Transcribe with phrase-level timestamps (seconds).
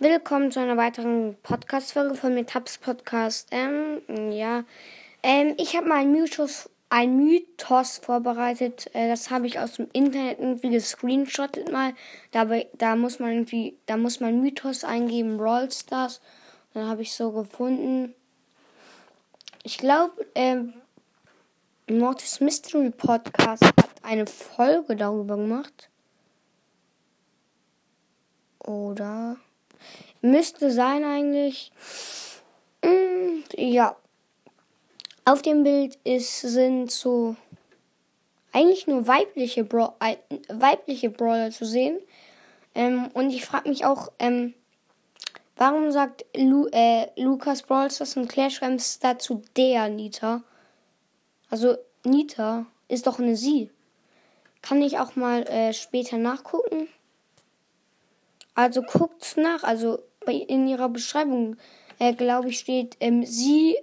[0.00, 3.48] Willkommen zu einer weiteren Podcast-Folge von mir, Tabs Podcast.
[3.50, 4.62] Ähm, ja,
[5.24, 8.94] ähm, ich habe mal einen Mythos, ein Mythos vorbereitet.
[8.94, 11.94] Äh, das habe ich aus dem Internet irgendwie gescreenshottet mal.
[12.30, 16.20] Dabei, da muss man irgendwie, da muss man Mythos eingeben, Brawl Stars.
[16.74, 18.14] Dann habe ich so gefunden.
[19.64, 20.74] Ich glaube, ähm,
[21.90, 25.90] Mortis Mystery Podcast hat eine Folge darüber gemacht.
[28.60, 29.38] Oder?
[30.20, 31.72] Müsste sein eigentlich.
[32.84, 33.96] Mm, ja.
[35.24, 37.36] Auf dem Bild ist, sind so
[38.52, 40.16] eigentlich nur weibliche, Bra äh,
[40.48, 41.98] weibliche Brawler zu sehen.
[42.74, 44.54] Ähm, und ich frage mich auch, ähm,
[45.56, 50.42] warum sagt Lu äh, Lukas Brawlstars und Clash Rams dazu der Nita?
[51.50, 53.70] Also Nita ist doch eine Sie.
[54.62, 56.88] Kann ich auch mal äh, später nachgucken?
[58.58, 59.62] Also guckt's nach.
[59.62, 61.56] Also bei, in ihrer Beschreibung,
[62.00, 63.76] äh, glaube ich, steht ähm, sie,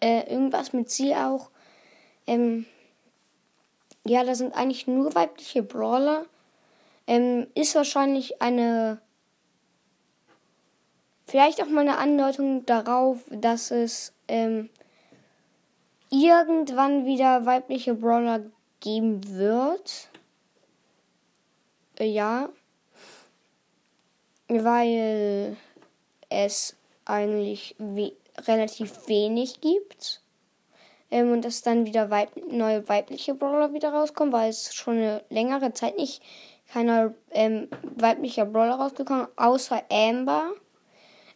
[0.00, 1.50] äh, irgendwas mit sie auch.
[2.26, 2.64] Ähm,
[4.06, 6.24] ja, da sind eigentlich nur weibliche Brawler.
[7.06, 9.02] Ähm, ist wahrscheinlich eine.
[11.26, 14.70] Vielleicht auch mal eine Andeutung darauf, dass es ähm,
[16.08, 18.46] irgendwann wieder weibliche Brawler
[18.80, 20.08] geben wird.
[21.98, 22.48] Äh, ja
[24.50, 25.56] weil
[26.28, 28.12] es eigentlich we
[28.46, 30.20] relativ wenig gibt.
[31.10, 35.24] Ähm, und dass dann wieder weib neue weibliche Brawler wieder rauskommen, weil es schon eine
[35.28, 36.22] längere Zeit nicht
[36.72, 40.52] keiner ähm, weiblicher Brawler rausgekommen, außer Amber.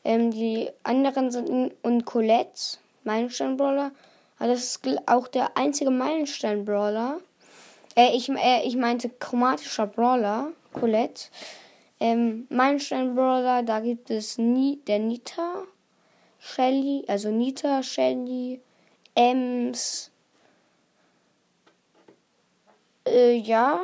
[0.05, 3.91] Ähm, die anderen sind und Colette, Meilenstein-Brawler.
[4.39, 7.21] Das ist auch der einzige Meilenstein-Brawler.
[7.97, 11.25] Äh, ich, äh, ich meinte chromatischer Brawler, Colette.
[12.05, 15.63] Ähm, Meilenstein Brawler, da gibt es nie, der Nita,
[16.39, 18.61] Shelly, also Nita, Shelly,
[19.15, 20.11] Ems,
[23.07, 23.81] äh, ja,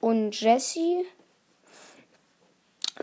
[0.00, 1.06] und Jessie.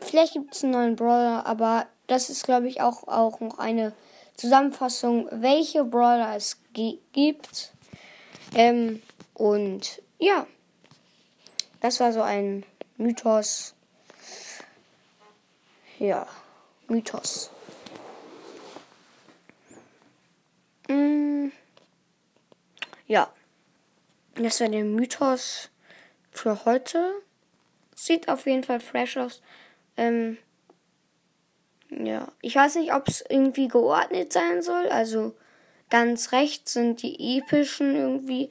[0.01, 3.93] Vielleicht gibt es einen neuen Brawler, aber das ist, glaube ich, auch, auch noch eine
[4.35, 6.57] Zusammenfassung, welche Brawler es
[7.13, 7.71] gibt.
[8.55, 9.01] Ähm,
[9.35, 10.45] und ja,
[11.79, 12.65] das war so ein
[12.99, 13.75] Mythos.
[15.99, 16.27] Ja,
[16.89, 17.49] Mythos.
[20.89, 21.47] Mm,
[23.07, 23.33] ja,
[24.35, 25.69] das war der Mythos
[26.29, 27.13] für heute.
[27.95, 29.41] Sieht auf jeden Fall fresh aus.
[29.95, 30.37] Ähm,
[31.89, 34.89] ja, ich weiß nicht, ob es irgendwie geordnet sein soll.
[34.89, 35.37] Also
[35.89, 38.49] ganz rechts sind die epischen irgendwie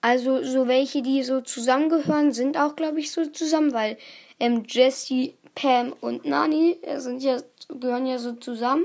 [0.00, 3.96] also so welche, die so zusammengehören, sind auch, glaube ich, so zusammen, weil
[4.38, 8.84] ähm, Jessie, Pam und Nani äh, sind ja, gehören ja so zusammen.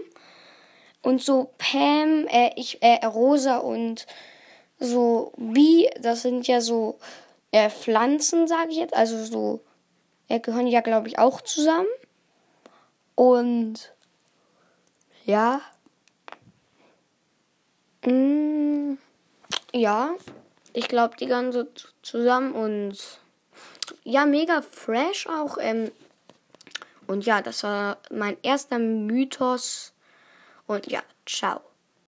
[1.02, 4.08] Und so Pam, äh, ich, äh, Rosa und
[4.80, 6.98] so B, das sind ja so
[7.52, 8.96] äh, Pflanzen, sage ich jetzt.
[8.96, 9.62] Also so,
[10.28, 11.88] äh, gehören ja, glaube ich, auch zusammen.
[13.16, 13.94] Und
[15.26, 15.62] ja.
[18.06, 18.98] Mm,
[19.74, 20.16] ja
[20.74, 21.66] ich glaube, die so
[22.02, 22.98] zusammen und
[24.04, 25.58] ja, mega fresh auch.
[25.60, 25.92] Ähm,
[27.08, 29.94] und ja, das war mein erster Mythos.
[30.68, 31.62] Und ja, ciao.